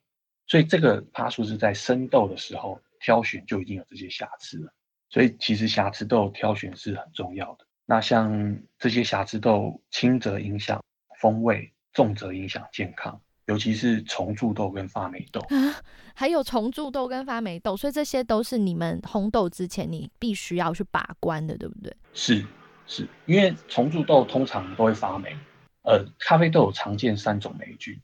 [0.46, 4.72] 所以这个趴数是在生豆的时候挑选就已经有这些瑕疵了，
[5.08, 7.66] 所以其实瑕疵豆挑选是很重要的。
[7.86, 10.82] 那像这些瑕疵豆，轻则影响
[11.20, 15.82] 风味，重则影响健康，尤其是重蛀豆跟发霉豆啊，
[16.14, 21.94] 还有重蛀豆跟发霉豆，所以这些都是你们烘豆之前你必须要去把关的，对不对？
[22.14, 22.44] 是
[22.86, 25.36] 是，因为重蛀豆通常都会发霉，
[25.82, 27.98] 呃，咖啡豆有常见三种霉菌。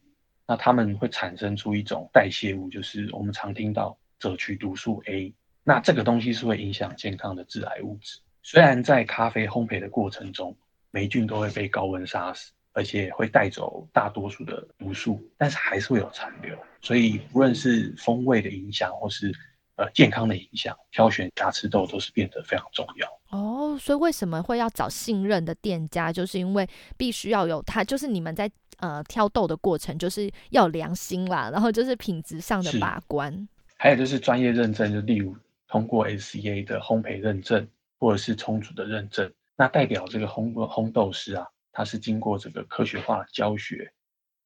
[0.50, 5.32] 那它们会产生出一种代谢物，就是我们常听到赭曲毒素 A。
[5.62, 8.18] 那这个东西是会影响健康的致癌物质。
[8.42, 10.56] 虽然在咖啡烘焙的过程中，
[10.90, 16.58] 霉菌都会被高温杀死，而且会带走大多数的毒素，但是还是会有残留。
[16.82, 19.32] 所以不论是风味的影响，或是
[19.76, 23.08] 呃健康的影响，挑选瑕疵豆都是变得非常重要。
[23.28, 26.12] 哦，所以为什么会要找信任的店家？
[26.12, 28.50] 就是因为必须要有它，就是你们在。
[28.80, 35.36] 呃，挑豆的过程就是要良心啦，然后就是品质上的把关，还有就是专业认证，就例如
[35.68, 43.92] 通过 SCA 的烘焙认证，或者是充足的认证，那代表这个烘烘豆师啊，他是经过这个科学化教学，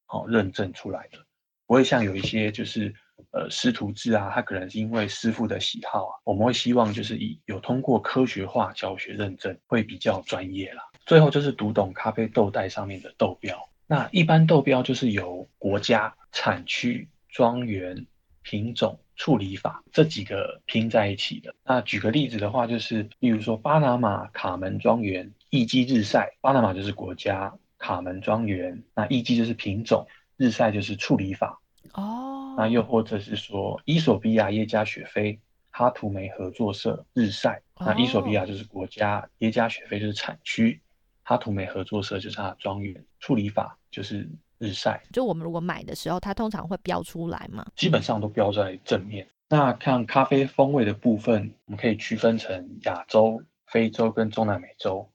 [0.07, 1.17] 哦认证出来的，
[1.65, 2.93] 不会像有一些就是
[3.31, 10.83] 呃师徒制啊，他可能是因为师傅的喜好啊，我们会希望就是以有通过科学化教学认证，会比较专业啦。
[11.05, 13.57] 最后就是读懂咖啡豆袋上面的豆标。
[13.87, 18.05] 那一般豆标就是由国家、产区、庄园、
[18.41, 21.53] 品种、处理法这几个拼在一起的。
[21.63, 31.61] 那举个例子的话，就是例如说巴拿马卡门庄园艺基日晒，巴拿马就是国家，卡门庄园那艺基就是品种，日晒就是处理法。
[31.93, 32.55] 哦。
[32.57, 40.81] 那又或者是说伊索比亚耶加雪菲哈图梅合作社日晒，那伊索比亚就是国家，耶加雪菲就是产区。
[41.27, 45.01] 哈图美合作社就是它的庄园处理法，就是日晒。
[45.11, 47.65] 就我们如果买的时候，它通常会标出来嘛？
[47.75, 49.27] 基本上都标在正面。
[49.49, 55.09] 那看咖啡风味的部分，我们可以区分成亚洲、非洲跟中南美洲。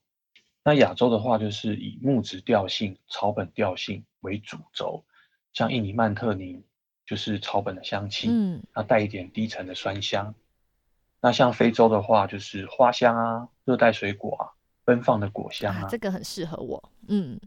[0.65, 5.05] 那亚洲的话，就是以木质调性、草本调性为主轴，
[5.53, 6.61] 像印尼曼特宁
[7.05, 10.35] 就是草本的香气，嗯，那带一点低沉的酸香。
[11.21, 14.51] 那像非洲的话，就是花香啊，热带水果啊。
[14.83, 16.91] 奔放的果香啊，这个很适合我。
[17.07, 17.39] 嗯，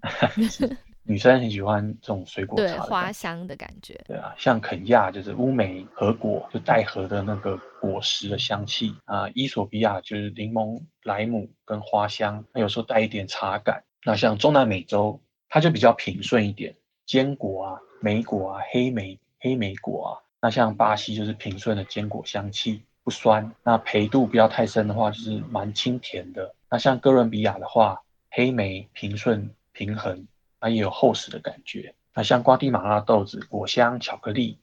[1.07, 4.01] 女生很喜欢这种水果茶，花香的感觉。
[4.07, 9.29] 对啊，像肯亚就是乌梅核果，就带核的那个果实的香气啊。
[9.35, 13.85] 伊索比亚就是柠檬、莱姆跟花香，那有时候带一点茶感。
[14.05, 16.75] 那像中南美洲，它就比较平顺一点，
[17.07, 20.11] 坚果啊、莓果啊、黑莓、黑莓果啊。
[20.40, 23.53] 那像巴西就是平顺的坚果香气，不酸。
[23.62, 26.55] 那培度不要太深的话，就是蛮清甜的。
[26.69, 30.27] 那像哥伦比亚的话，黑莓平顺平衡，
[30.61, 31.95] 那也有厚实的感觉。
[32.12, 34.59] 那像瓜地马拉豆子，果香巧克力，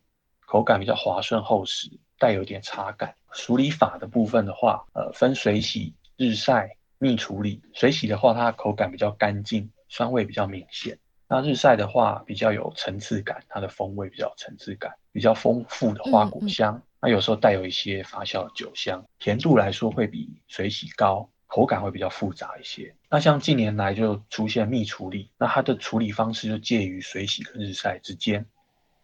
[0.45, 3.15] 口感比较滑顺厚实，带有点茶感。
[3.33, 7.61] 处理法的部分的话，呃，分水洗、日晒、蜜处理。
[7.73, 10.97] 水洗的话，它的口感比较干净，酸味比较明显。
[11.29, 16.81] 那日晒的话，比较有层次感，它的风味比较层次感，比较丰富的花果香。
[17.01, 22.93] 那有时候带有一些发酵酒香，甜度来说会比水洗高，口感会比较复杂一些。
[23.09, 28.45] 那像近年来就出现蜜处理，那它的处理方式就介于水洗跟日晒之间，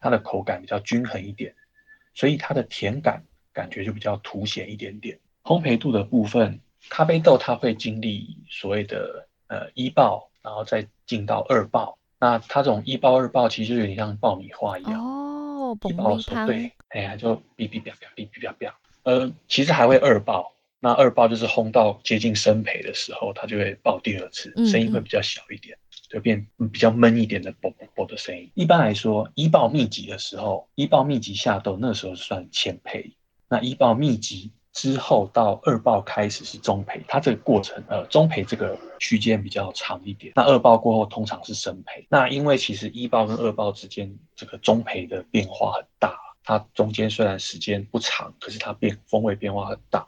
[0.00, 1.54] 它的口感比较均衡一点，
[2.14, 5.18] 所以它的甜感感觉就比较凸显一点点。
[5.42, 11.98] 烘焙度的部分，咖啡豆它会经历所谓的呃一爆，然后再进到二爆。
[12.20, 15.17] 那它这种一爆二爆其实有点像爆米花一样哦，
[15.72, 25.76] 一爆的时候对哎呀就哔哔哔哔哔哔哔呃其实还会二爆那二爆就是轰到接近声培的时候它就会爆第二次声音会比较小一点
[26.08, 28.50] 就变比较闷一点的啵啵啵的声音。
[28.54, 33.12] 一般来说一爆密集的时候一爆密集下豆那时候算浅培
[33.48, 40.32] 那一爆密集之后到二爆开始是中培，它这个过程呃中培这个区间比较长一点。
[40.36, 42.06] 那二爆过后通常是生培。
[42.08, 50.06] 那因为其实一爆跟二爆之间这个中培的变化很大，它中间虽然时间不长，可是它变风味变化很大，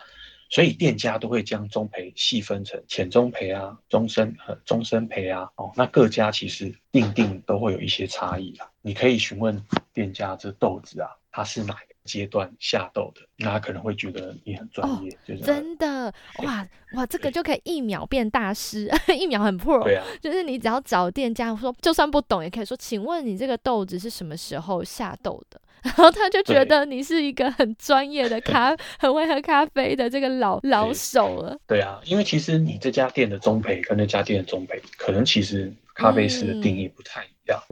[0.51, 5.49] 所以店家都会将中培细分成浅中培啊、中深呃中深培啊。
[5.57, 8.71] 哦，那各家其实定定都会有一些差异啦。
[8.83, 11.91] 你可以询问店家这豆子啊，它是哪个？
[12.07, 19.85] 阶段下豆的，那他可能会觉得你很专业，就是真的哇哇，这个就可以一秒变大师，一秒很 pro。
[19.85, 25.61] 对啊，就是你只要找店家说，就算不懂也可以说，请问你这个豆子是什么时候下豆的？
[25.83, 31.57] 然后他就觉得你是一个很专业的咖， 很会喝咖啡的这个老老手了。
[31.67, 37.25] 对啊，因为其实你这家店的中培跟那家店的中培，可能其实咖啡师的定义不太。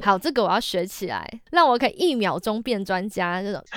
[0.03, 3.63] 好，这个我要学起来，让我可以一秒钟变专家这种。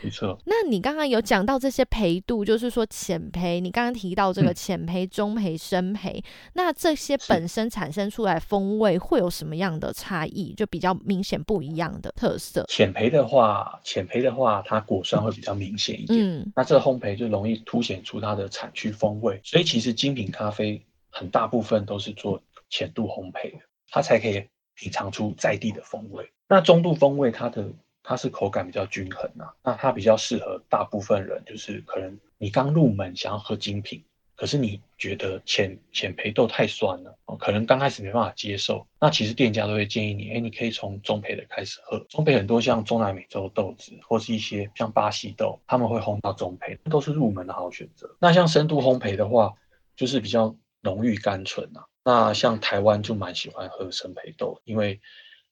[0.00, 0.38] 没错。
[0.46, 10.54] 那你刚刚有讲到这些培度，就是说浅培，你刚刚提到这个浅培、中培、深培，那这些本身产生出来风味会有什么样的差异？
[10.54, 12.64] 就比较明显不一样的特色。
[12.68, 16.20] 浅培的话，浅培的话，它果酸会比较明显一点。
[16.20, 16.52] 嗯。
[16.54, 19.40] 那这烘焙就容易凸显出它的产区风味。
[19.42, 20.80] 所以其实精品咖啡
[21.10, 23.58] 很大部分都是做浅度烘焙的，
[23.90, 24.44] 它才可以。
[24.78, 27.68] 品尝出在地的风味，那中度风味它的
[28.04, 34.00] 它是口感比较均衡啊，那它比较适合大部分人，就是可能你刚入门想要喝精品，
[34.36, 48.08] 可是你觉得浅浅培豆太酸了，可能刚开始没办法接受，那其实店家都会建议你，哎，你可以从中培的开始喝，中培很多像中南美洲豆子或是一些像巴西豆，他们会烘到中培，都是入门的好选择。
[48.20, 49.52] 那像深度烘焙的话，
[49.96, 51.84] 就是比较浓郁甘醇啊。
[52.04, 55.00] 那像台湾就蛮喜欢喝生培豆，因为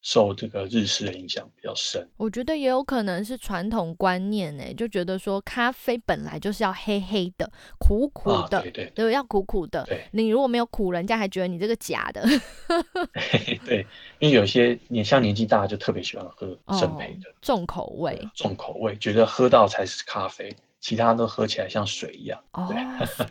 [0.03, 2.09] 受这个日式的影响比较深。
[2.17, 9.85] 我觉得也有可能是传统观念呢，就觉得说咖啡本来就是要黑黑的、苦苦的，对对，要苦苦的。
[9.85, 12.25] 对，你如果没有苦，人家还觉得你这个假的。
[13.67, 13.85] 对，
[14.21, 20.55] 因为有些你像年纪大就特别喜欢喝生培的，重口味，重口味，觉得喝到才是咖啡。
[20.87, 22.73] 其他都喝起来像水一样哦，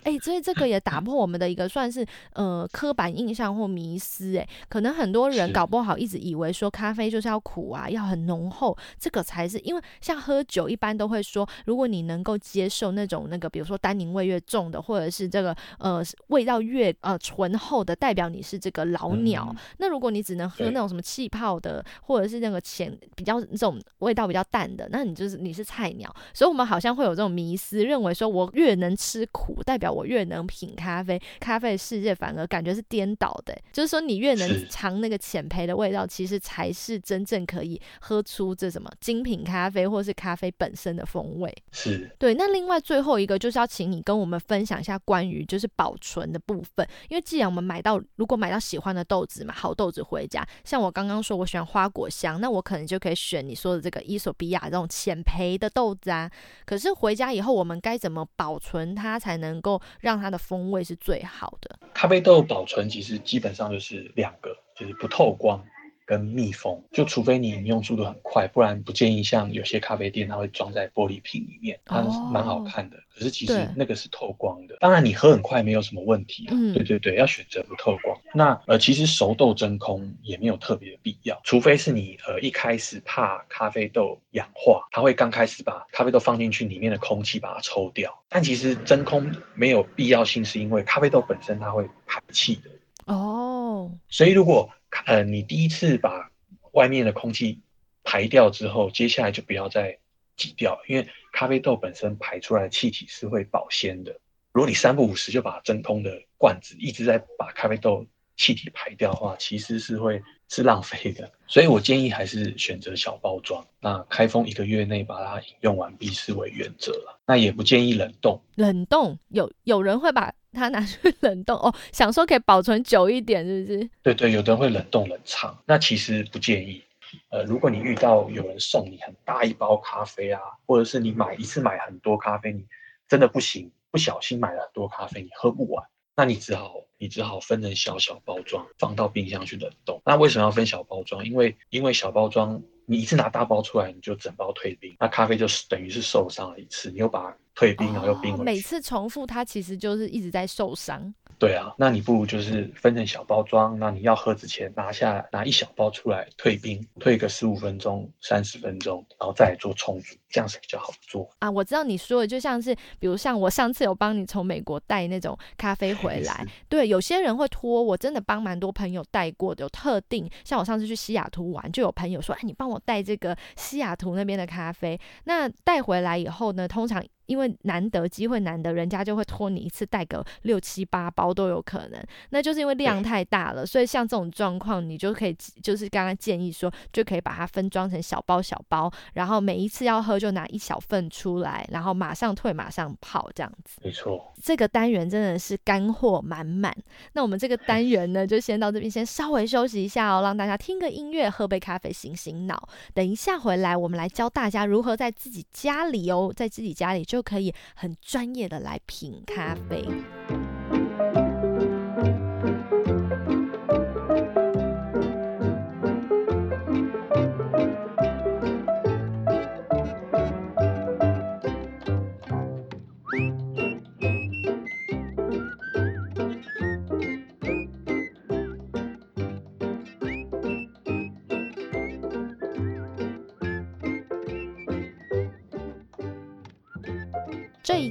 [0.03, 19.55] 哎，所以这个也打破我们的一个算是呃刻板印象或迷思，哎，可能很多人搞不好一直以为说咖啡就是要苦啊，要很浓厚，这个才是因为像喝酒一般都会说，如果你能够接受那种那个，比如说单宁味越重的，或者是这个呃味道越呃醇厚的，代表你是这个老鸟。
[19.77, 26.13] 那如果你只能喝那种什么气泡的，或者是那个浅比较这种味道比较淡的，那你就是你是菜鸟。
[26.33, 27.44] 所以我们好像会有这种迷。
[27.45, 31.21] 迷思认为说，我越能吃苦，代表我越能品咖啡。
[31.39, 41.55] 咖啡世界反而感觉是颠倒的，就是说你越能尝那个浅焙的味道，其实才是真正可以喝出这什么精品咖啡，或是咖啡本身的风味。
[41.71, 42.33] 是对。
[42.33, 56.31] 那另外最后一个就是要请你跟我们分享一下关于就是保存的部分，因为既然我们买到如果买到喜欢的豆子嘛，好豆子回家，像我刚刚说我喜欢花果香，那我可能就可以选你说的这个伊索比亚这种浅焙的豆子啊。
[56.65, 57.34] 可是回家。
[57.35, 61.77] 以后我们该怎么保存它，才能够让它的风味是最好的？
[61.93, 65.63] 咖啡豆保存其实基本上就是两个，就是不透光。
[66.05, 72.97] 跟密封，就除非你饮用速度很快，不然不建议像有些咖啡店，它会装在玻璃瓶里面，它蛮好看的。
[73.15, 76.51] 可是其实那个是透光的，当然你喝很快没有什么问题啊。
[76.73, 78.17] 对对对，要选择不透光。
[78.33, 88.13] 那呃，其实熟豆真空也没有特别的必要，除非是你呃一开始怕咖啡豆氧化，它会刚开始把咖啡豆放进去，里面的空气把它抽掉。
[88.27, 92.69] 但其实真空没有必要性，是因为咖啡豆本身它会排气的。
[93.05, 94.69] 哦，所以如果
[95.05, 96.29] 呃，你第一次把
[96.71, 97.59] 外面的空气
[98.03, 99.97] 排掉之后，接下来就不要再
[100.35, 104.19] 挤掉，因为咖啡豆本身排出来的气体是会保鲜的。
[104.51, 108.05] 如果你三不五时就把真空的罐子一直在把咖啡豆
[108.37, 111.29] 气体排掉的话，其实是会是浪费的。
[111.47, 113.65] 所以我建议还是选择小包装。
[113.79, 117.19] 那开封一个月内把它饮用完毕是为原则了。
[117.25, 118.41] 那也不建议冷冻。
[118.55, 123.89] 冷冻有有人会把他拿去冷冻哦， 想说可以保存久一点，是不是？
[124.01, 126.81] 对对，有的人会冷冻冷藏，那其实不建议。
[127.29, 132.65] 呃，如果你遇到有人送你很大一包咖啡啊，或者是你买一次买很多咖啡，你
[133.07, 135.85] 真的不行，不小心买了很多咖啡，你喝不完，
[136.15, 140.01] 那你只好你只好分成小小包装，放到冰箱去冷冻。
[140.05, 141.25] 那为什么要分小包装？
[141.25, 151.13] 因为因为小包装你一次拿大包出来，你就整包退冰，那咖啡就是等于是受伤了一次，你又把退冰，然后又冰回去，每次重复它其实就是一直在受伤。
[151.37, 161.51] 对啊，那你不如就是分成小包装，那你要喝之前拿下拿一小包出来退冰，退个十五分钟、三十分钟，然后再做冲煮，这样是比较好做啊。
[161.51, 177.03] 我知道你说的就像是，比如像我上次有帮你从美国带那种咖啡回来，对，有些人会拖，我真的帮蛮多朋友带过的，有特定，像我上次去西雅图玩，就有朋友说，哎，你帮我带这个西雅图那边的咖啡，那带回来以后呢，通常。
[177.25, 182.03] 因为难得机会难得，人家就会托你一次带个六七八包都有可能。
[182.29, 193.79] 那就是因为量太大了，所以像这种状况，你就可以就是刚刚建议说，就可以把它分装成小包小包，然后每一次要喝就拿一小份出来，然后马上退马上泡这样子。
[193.83, 196.75] 没错，这个单元真的是干货满满。
[197.13, 202.69] 那我们这个单元呢，就先到这边，先稍微休息一下哦，让大家听个音乐，喝杯咖啡，醒醒脑。
[202.93, 207.14] 等一下回来，我们来教大家如何在自己家里哦，在自己家里就。
[207.15, 210.44] 就可以很专业的来品咖啡。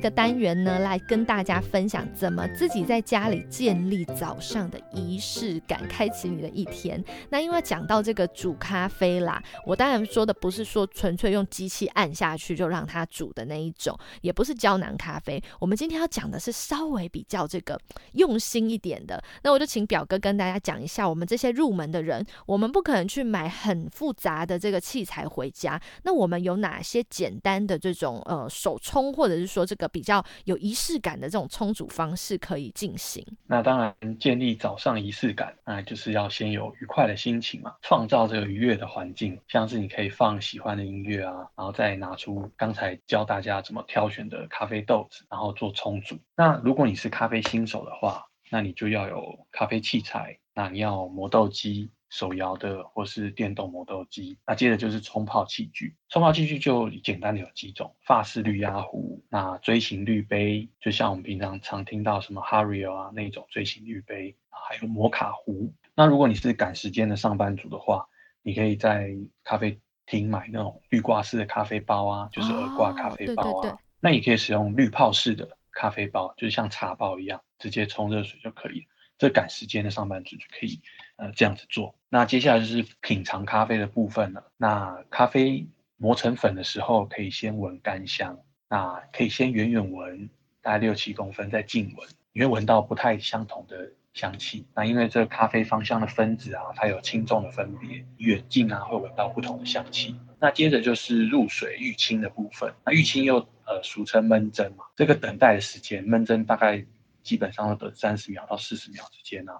[0.04, 7.02] 个单元呢，来跟大家分享怎么自己在家里建立早上的仪式感，开启你的一天。
[7.30, 15.42] 那因为讲到这个煮咖啡啦，我当然说的不是说纯粹用机器按下去就让它煮的那一种，也不是胶囊咖啡。
[15.58, 17.80] 我们今天要讲的是稍微比较这个
[18.12, 19.22] 用心一点的。
[19.42, 25.80] 那我就请表哥跟大家讲一下，我们这些入门的人，我们不可能去买很复杂的这个器材回家。
[26.02, 29.64] 那我们有哪些简单的这种呃手冲，或者是说？
[29.64, 33.24] 这个比较有仪式感的这种冲煮方式可以进行。
[33.46, 39.40] 那当然，建立早上仪式感，那就是要先有愉快的心情嘛，创造这个愉悦的环境。
[39.46, 46.18] 像是你可以放喜欢的音乐啊，然后再拿出刚才教大家怎么挑选的咖啡豆子，然后做冲煮。
[46.36, 51.90] 那如果你是咖啡新手的话，那你就要有咖啡器材，那你要磨豆机。
[52.14, 55.96] 手摇的或是电动磨豆机，那接着就是冲泡器具。
[56.08, 65.74] 冲泡器具就简单的有几种：法式滤压壶，那锥形滤杯，就像我们平常常听到什么 Hario 啊那种锥形滤杯，还有摩卡壶。
[65.96, 68.06] 那如果你是赶时间的上班族的话，
[68.42, 69.10] 你可以在
[69.42, 73.76] 咖啡厅买那种滤挂式的咖啡包啊，就是耳挂咖啡包啊。
[73.98, 78.86] 那也可以使用滤泡式的咖啡包，就是像茶包一样，直接冲热水就可以。
[79.24, 80.82] 这赶时间的上班族就可以。
[81.16, 81.94] 呃，这样子做。
[82.08, 84.50] 那接下来就是品尝咖啡的部分了。
[84.56, 85.64] 那咖啡
[85.96, 88.36] 磨成粉的时候，可以先闻干香。
[88.68, 90.28] 那可以先远远闻，
[90.60, 94.66] 大概六七公分，再近闻，你会闻到不太相同的香气。
[94.74, 100.16] 那因为这咖啡芳香的分子啊，它有轻重的分别，远近啊会闻到不同的香气。
[100.40, 102.74] 那接着就是入水预清的部分。
[102.84, 106.84] 那预清又呃俗称闷蒸嘛，这个等待的时间，闷蒸大概
[107.24, 109.52] 基本上要等三十秒到四十秒之间呢。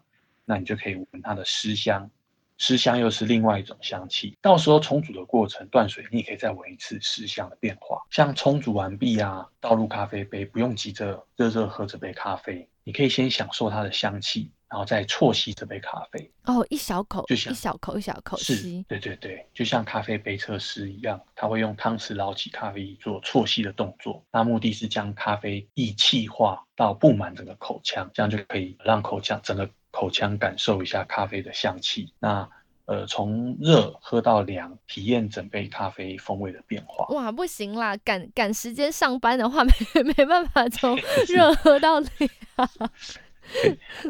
[0.44, 2.10] 那你就可以闻它的湿香，
[2.58, 4.36] 湿香又是另外一种香气。
[4.42, 8.02] 到时候冲煮的过程断水，你也可以再闻一次湿香的变化。
[8.10, 16.30] 像冲煮完毕啊，倒入咖啡杯，不用急着热热喝这杯咖啡，你可以先享受它的香气，然后再啜吸这杯咖啡。
[16.44, 18.84] 哦，一小口，就像一小口一小口吸。
[18.88, 29.68] 对对对，就像咖啡杯测试一样，他会用汤匙捞起咖啡做啜吸的动作，那目的是将咖啡液气化到布满整个口腔，这样就可以让口腔整个。
[29.96, 32.50] 口腔感受一下咖啡的香气，那
[32.86, 37.06] 呃从热喝到凉，体验整杯咖啡风味的变化。
[37.14, 39.64] 哇，不行啦，赶赶时间上班的话，
[39.94, 40.96] 没没办法从
[41.28, 42.10] 热喝到凉。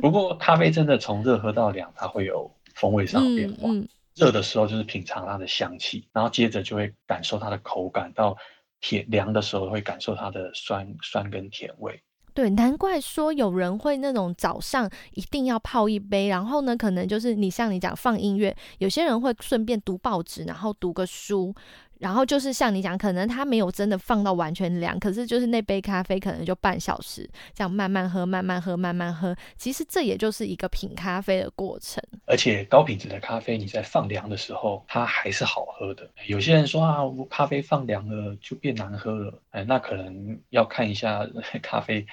[0.00, 3.68] 不过咖啡真的从热喝到凉，它会有风味上的变化。
[4.14, 8.36] 热的时候就是品尝它的香气，然后接着就会感受它的口感，到
[8.80, 12.00] 甜凉的时候会感受它的酸酸跟甜味。
[12.34, 21.54] 对，难怪说有人会那种早上一定要泡一杯，然后呢，可能就是你像你讲放音乐，有些人会顺便读报纸，然后读个书。
[22.04, 29.34] 然后就是像你讲，可能他没有真的放到完全凉，可是就是那杯咖啡可能就半小时，这样慢慢喝，慢慢喝，慢慢喝。
[29.56, 32.04] 其实这也就是一个品咖啡的过程。
[32.26, 36.06] 而且高品质的咖啡，你在放凉的时候，它还是好喝的。
[36.26, 36.98] 有些人说啊，
[37.30, 41.26] 咖啡放凉了就变难喝了，哎，那可能要看一下
[41.62, 42.06] 咖啡。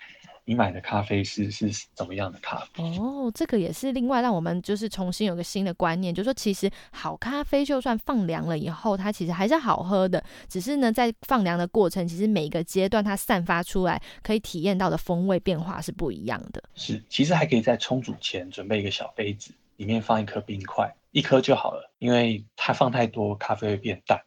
[0.43, 2.83] 你买的咖啡是是怎么样的咖啡？
[2.97, 10.23] 哦，这个也是另外让我们就是重新有个新的观念，就是说其实好咖啡就算放凉了以后，它其实还是好喝的。
[10.49, 16.61] 只是呢，在放凉的过程，其实每一个阶段它散发出来可以体验到的风味变化是不一样的。
[16.75, 24.19] 是，其实还可以在冲煮前准备一个小杯子，里面放一颗冰块，一颗就好了，因为它放太多咖啡会变淡。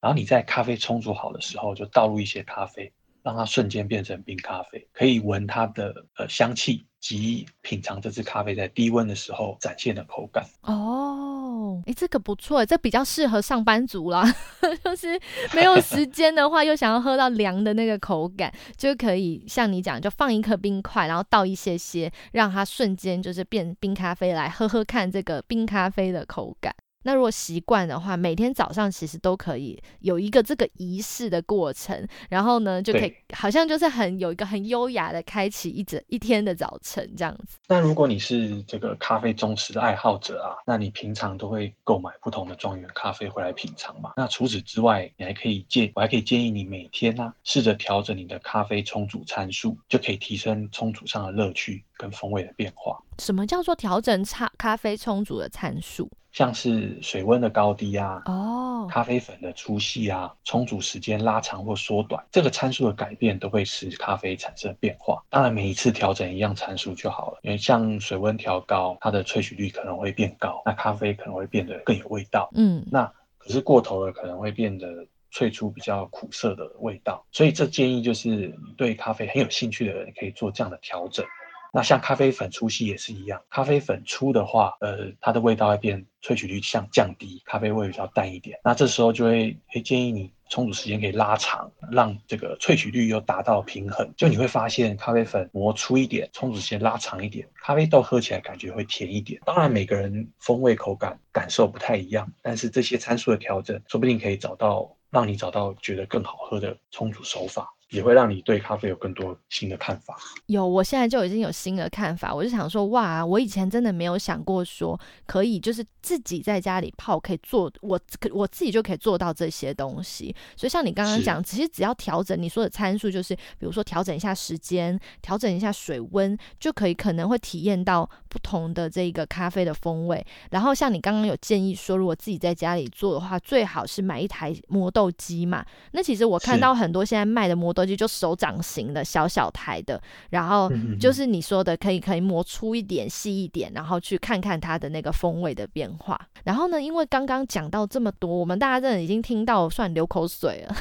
[0.00, 2.92] 然后你在咖啡冲煮好的时候，就倒入一些咖啡。
[3.22, 10.44] 让它瞬间变成冰咖啡，可以闻它的呃香气及品尝这支咖啡在低温的时候展现的口感。
[10.62, 14.24] 哦，哎，这个不错，这比较适合上班族啦，
[14.84, 15.20] 就是
[15.54, 26.74] 没有时间的话，又想要喝到凉的那个口感，就可以像你讲，就放一颗冰块，然后倒一些些，让它瞬间就是变冰咖啡来喝喝看这个冰咖啡的口感。
[27.04, 37.58] 那如果习惯的话，每天早上其实都可以有一个这个仪式的过程，然后呢，就可以好像就是很有一个很优雅的开启一整一天的早晨这样子。
[37.68, 44.12] 那如果你是这个咖啡忠实的爱好者啊，那你平常都会购买不同的庄园咖啡回来品尝嘛？
[44.16, 53.00] 那除此之外，你还可以建我还可以建议你每天呢，试着调整你的咖啡冲煮参数，就可以提升冲煮上的乐趣跟风味的变化。
[53.20, 56.10] 什么叫做调整差咖啡充足的参数？
[56.32, 65.22] 像是水温的高低啊，哦，咖啡粉的粗细啊，冲煮时间拉长或缩短，这个参数的改变都会使咖啡产生变化。
[65.28, 72.48] 当然，每一次调整一样参数就好了，因为像水温调高，它的萃取率可能会变高，那咖啡可能会变得更有味道。
[72.54, 73.04] 嗯，那
[73.36, 77.22] 可是过头了，可能会变得萃出比较苦涩的味道。
[77.30, 81.26] 所以这建议就是对咖啡很有兴趣的人可以做这样的调整。
[81.74, 88.60] 那像咖啡粉粗细也是一样，咖啡粉粗的话，呃，它的味道会变，萃取率像降低，咖啡味比较淡一点。
[88.62, 94.06] 那这时候就会会建议你冲煮时间可以拉长，让这个萃取率又达到平衡。
[94.18, 99.40] 就你会发现咖啡粉磨粗一点，冲煮时间拉长一点，咖啡豆喝起来感觉会甜一点。
[99.46, 107.66] 当然每个人风味口感感受不太一样，但是这些参数的调整，说不定可以找到让你找到觉得更好喝的冲煮手法。
[107.92, 110.16] 也会让你对咖啡有更多新的看法。
[110.46, 112.34] 有，我现在就已经有新的看法。
[112.34, 120.34] 我就想说，哇，我以前真的没有想过说可以就是自己在家里泡，可以做我可我自己就可以做到这些东西。
[120.56, 130.24] 所以像你刚刚讲，其实只要调整你说的参数，就是比如说调整一下时间，调整一下水温，就可以可能会体验到不同的这个咖啡的风味。
[130.50, 135.62] 然后像你刚刚有建议说，如果自己在家里做的话，最好是买一台磨豆机嘛。
[135.90, 137.81] 那其实我看到很多现在卖的磨豆。
[137.86, 140.70] 就手掌型的小小台的，然后
[141.00, 146.18] 就是你说的可以可以磨粗一点、细一点，然后去看看它的那个风味的变化。
[146.44, 150.74] 然后呢，因为刚刚讲到这么多，我们大家真的已经听到算流口水了，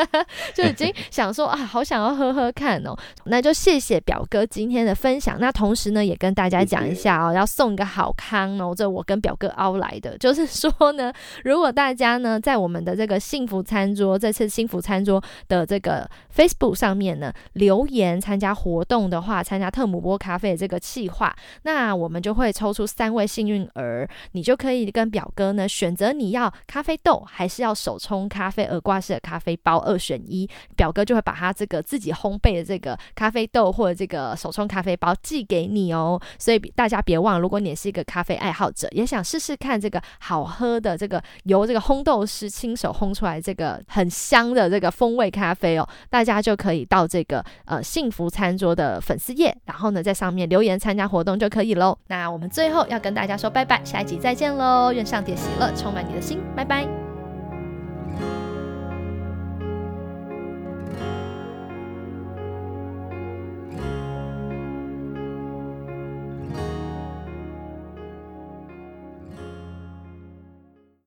[0.54, 2.96] 就已经 想说啊，好想要喝喝看哦。
[3.24, 5.38] 那就谢谢表哥今天的分享。
[5.40, 11.12] 那同时呢，也跟大家讲一下哦，要送一个好康哦，这我跟表哥凹来的，就是说呢，
[11.44, 16.08] 如果大家呢在我们的这个幸福餐桌这次幸福餐桌的这个
[16.46, 30.48] Facebook 上面呢留言参加活动的话，参加特姆波咖啡的这个计划，那我们就会抽出三位幸运儿，你就可以跟表哥呢，选择你要咖啡豆还是要手冲咖啡耳挂式的咖啡包，二选一。
[30.76, 36.20] 表哥就会把他这个自己烘焙的这个咖啡豆或者这个手冲咖啡包寄给你哦。
[36.38, 51.96] 所以大家别忘，如果你也是一个咖啡爱好者，也想试试看这个好喝的这个由这个烘豆师亲手烘出来这个很香的这个风味咖啡哦，大家就可以到这个呃幸福餐桌的粉丝页，然后呢在上面留言参加活动就可以喽。
[52.08, 54.92] 那我们最后要跟大家说拜拜，下一集再见喽。
[54.92, 57.05] 愿上帝喜乐充满你的心，拜拜。